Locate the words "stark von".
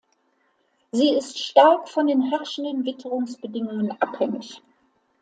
1.37-2.07